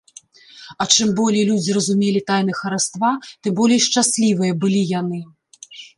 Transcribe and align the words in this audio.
А 0.85 0.85
чым 0.93 1.09
болей 1.19 1.43
людзі 1.49 1.75
разумелі 1.77 2.21
тайны 2.31 2.55
хараства, 2.61 3.11
тым 3.45 3.51
болей 3.61 3.79
шчаслівыя 3.87 4.51
былі 4.65 4.81
яны. 4.99 5.19